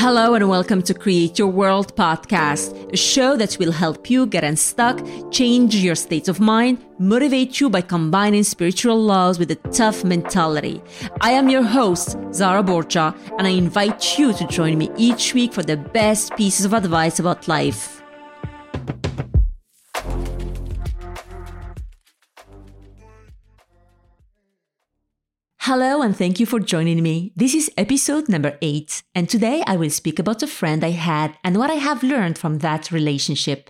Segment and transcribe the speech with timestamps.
[0.00, 4.44] Hello and welcome to Create Your World podcast, a show that will help you get
[4.44, 10.04] unstuck, change your state of mind, motivate you by combining spiritual laws with a tough
[10.04, 10.80] mentality.
[11.20, 15.52] I am your host, Zara Borcha, and I invite you to join me each week
[15.52, 17.97] for the best pieces of advice about life.
[25.68, 27.30] Hello and thank you for joining me.
[27.36, 31.36] This is episode number eight, and today I will speak about a friend I had
[31.44, 33.68] and what I have learned from that relationship.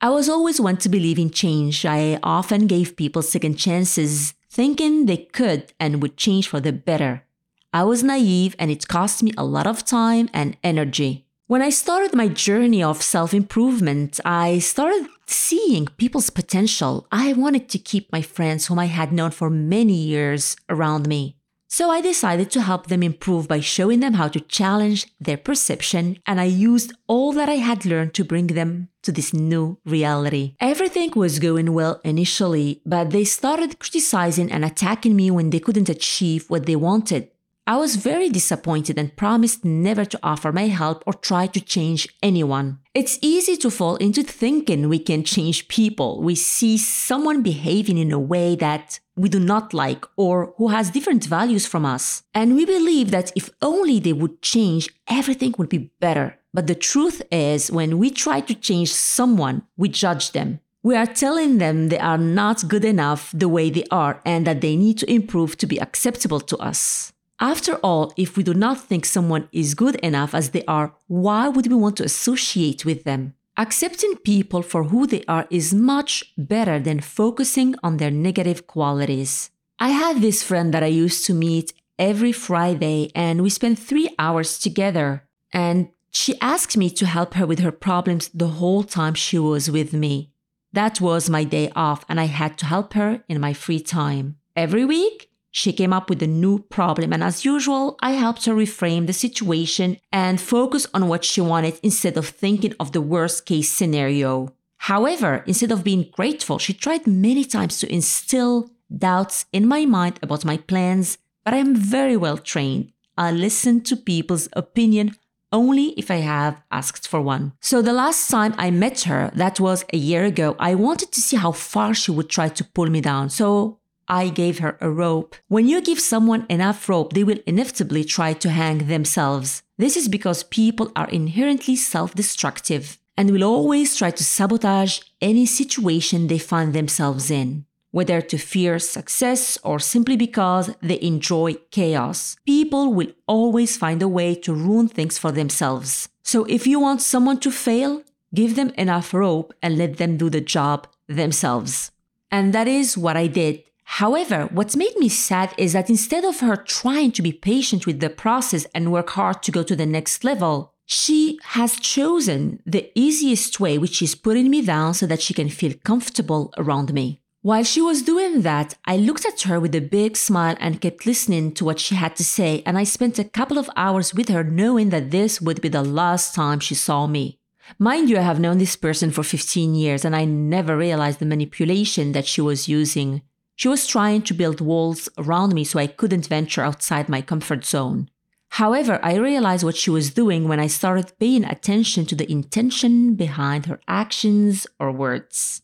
[0.00, 1.84] I was always one to believe in change.
[1.84, 7.24] I often gave people second chances, thinking they could and would change for the better.
[7.74, 11.26] I was naive and it cost me a lot of time and energy.
[11.54, 17.06] When I started my journey of self improvement, I started seeing people's potential.
[17.12, 21.36] I wanted to keep my friends whom I had known for many years around me.
[21.68, 26.18] So I decided to help them improve by showing them how to challenge their perception,
[26.26, 30.56] and I used all that I had learned to bring them to this new reality.
[30.58, 35.88] Everything was going well initially, but they started criticizing and attacking me when they couldn't
[35.88, 37.30] achieve what they wanted.
[37.66, 42.06] I was very disappointed and promised never to offer my help or try to change
[42.22, 42.80] anyone.
[42.92, 46.20] It's easy to fall into thinking we can change people.
[46.20, 50.90] We see someone behaving in a way that we do not like or who has
[50.90, 52.22] different values from us.
[52.34, 56.38] And we believe that if only they would change, everything would be better.
[56.52, 60.60] But the truth is, when we try to change someone, we judge them.
[60.82, 64.60] We are telling them they are not good enough the way they are and that
[64.60, 67.13] they need to improve to be acceptable to us.
[67.44, 71.46] After all, if we do not think someone is good enough as they are, why
[71.46, 73.34] would we want to associate with them?
[73.58, 79.50] Accepting people for who they are is much better than focusing on their negative qualities.
[79.78, 84.08] I had this friend that I used to meet every Friday, and we spent three
[84.18, 85.24] hours together.
[85.52, 89.70] And she asked me to help her with her problems the whole time she was
[89.70, 90.30] with me.
[90.72, 94.38] That was my day off, and I had to help her in my free time.
[94.56, 98.54] Every week, she came up with a new problem, and as usual, I helped her
[98.54, 103.46] reframe the situation and focus on what she wanted instead of thinking of the worst
[103.46, 104.52] case scenario.
[104.78, 110.18] However, instead of being grateful, she tried many times to instill doubts in my mind
[110.22, 112.90] about my plans, but I am very well trained.
[113.16, 115.14] I listen to people's opinion
[115.52, 117.52] only if I have asked for one.
[117.60, 121.20] So the last time I met her, that was a year ago, I wanted to
[121.20, 123.30] see how far she would try to pull me down.
[123.30, 123.78] So
[124.08, 125.36] I gave her a rope.
[125.48, 129.62] When you give someone enough rope, they will inevitably try to hang themselves.
[129.78, 135.46] This is because people are inherently self destructive and will always try to sabotage any
[135.46, 137.66] situation they find themselves in.
[137.90, 144.08] Whether to fear success or simply because they enjoy chaos, people will always find a
[144.08, 146.08] way to ruin things for themselves.
[146.24, 148.02] So if you want someone to fail,
[148.34, 151.92] give them enough rope and let them do the job themselves.
[152.32, 156.40] And that is what I did However, what's made me sad is that instead of
[156.40, 159.86] her trying to be patient with the process and work hard to go to the
[159.86, 165.22] next level, she has chosen the easiest way, which is putting me down so that
[165.22, 167.20] she can feel comfortable around me.
[167.42, 171.06] While she was doing that, I looked at her with a big smile and kept
[171.06, 174.28] listening to what she had to say, and I spent a couple of hours with
[174.28, 177.38] her knowing that this would be the last time she saw me.
[177.78, 181.26] Mind you, I have known this person for 15 years and I never realized the
[181.26, 183.22] manipulation that she was using
[183.56, 187.64] she was trying to build walls around me so I couldn't venture outside my comfort
[187.64, 188.08] zone.
[188.50, 193.14] However, I realized what she was doing when I started paying attention to the intention
[193.14, 195.62] behind her actions or words.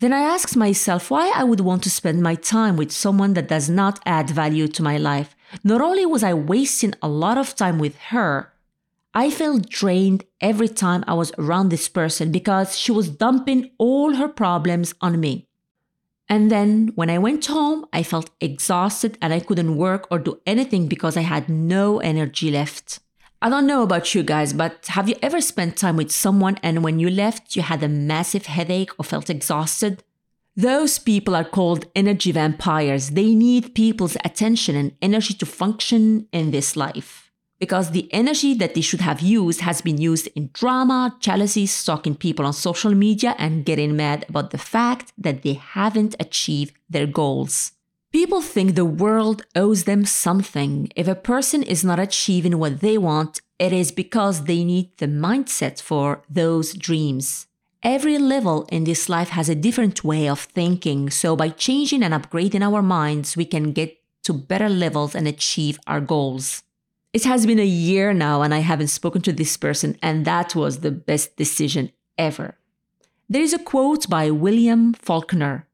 [0.00, 3.48] Then I asked myself why I would want to spend my time with someone that
[3.48, 5.36] does not add value to my life.
[5.62, 8.50] Not only was I wasting a lot of time with her,
[9.12, 14.14] I felt drained every time I was around this person because she was dumping all
[14.14, 15.49] her problems on me.
[16.30, 20.40] And then when I went home, I felt exhausted and I couldn't work or do
[20.46, 23.00] anything because I had no energy left.
[23.42, 26.84] I don't know about you guys, but have you ever spent time with someone and
[26.84, 30.04] when you left, you had a massive headache or felt exhausted?
[30.54, 33.10] Those people are called energy vampires.
[33.10, 37.29] They need people's attention and energy to function in this life
[37.60, 42.16] because the energy that they should have used has been used in drama, jealousy, stalking
[42.16, 47.06] people on social media, and getting mad about the fact that they haven't achieved their
[47.06, 47.72] goals.
[48.12, 50.90] People think the world owes them something.
[50.96, 55.06] If a person is not achieving what they want, it is because they need the
[55.06, 57.46] mindset for those dreams.
[57.82, 62.12] Every level in this life has a different way of thinking, so by changing and
[62.12, 66.62] upgrading our minds, we can get to better levels and achieve our goals.
[67.12, 70.54] It has been a year now and I haven't spoken to this person, and that
[70.54, 72.56] was the best decision ever.
[73.28, 75.66] There is a quote by William Faulkner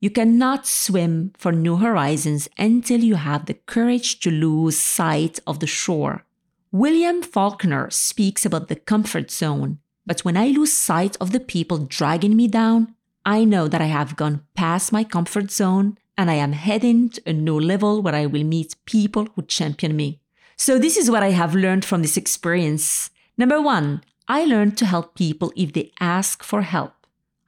[0.00, 5.60] You cannot swim for new horizons until you have the courage to lose sight of
[5.60, 6.24] the shore.
[6.72, 11.78] William Faulkner speaks about the comfort zone, but when I lose sight of the people
[11.78, 12.94] dragging me down,
[13.24, 17.22] I know that I have gone past my comfort zone and I am heading to
[17.26, 20.20] a new level where I will meet people who champion me.
[20.56, 23.10] So, this is what I have learned from this experience.
[23.36, 26.92] Number one, I learned to help people if they ask for help.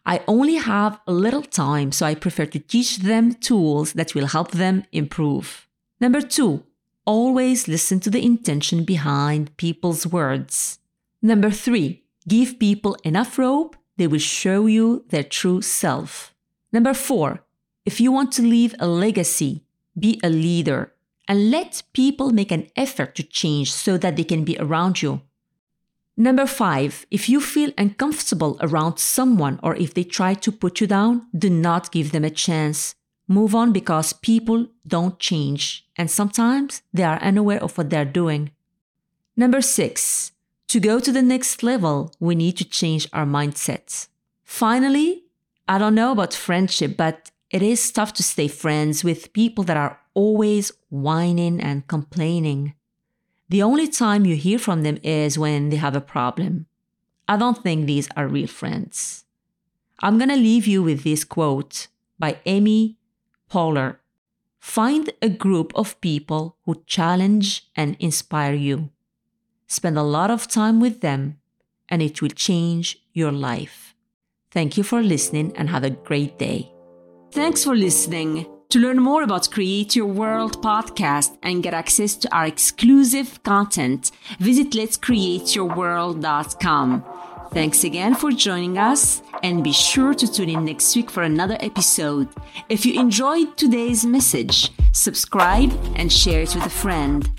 [0.05, 4.27] I only have a little time, so I prefer to teach them tools that will
[4.27, 5.67] help them improve.
[6.01, 6.65] Number two,
[7.05, 10.79] always listen to the intention behind people's words.
[11.23, 16.35] Number three, give people enough rope, they will show you their true self.
[16.73, 17.45] Number four,
[17.85, 19.65] if you want to leave a legacy,
[19.99, 20.93] be a leader
[21.29, 25.21] and let people make an effort to change so that they can be around you.
[26.17, 30.89] Number five, if you feel uncomfortable around someone or if they try to put you
[30.89, 32.97] down, do not give them a chance.
[33.29, 38.51] Move on because people don't change and sometimes they are unaware of what they're doing.
[39.37, 40.33] Number six,
[40.69, 44.09] to go to the next level, we need to change our mindsets.
[44.43, 45.25] Finally,
[45.69, 49.77] I don't know about friendship, but it is tough to stay friends with people that
[49.77, 52.75] are always whining and complaining.
[53.49, 56.67] The only time you hear from them is when they have a problem.
[57.27, 59.25] I don't think these are real friends.
[60.01, 62.99] I'm going to leave you with this quote by Amy
[63.51, 63.97] Poehler.
[64.59, 68.91] Find a group of people who challenge and inspire you.
[69.67, 71.39] Spend a lot of time with them,
[71.89, 73.95] and it will change your life.
[74.51, 76.73] Thank you for listening and have a great day.
[77.31, 78.47] Thanks for listening.
[78.71, 84.11] To learn more about Create Your World podcast and get access to our exclusive content,
[84.39, 87.05] visit letscreateyourworld.com.
[87.51, 91.57] Thanks again for joining us and be sure to tune in next week for another
[91.61, 92.29] episode.
[92.69, 97.38] If you enjoyed today's message, subscribe and share it with a friend.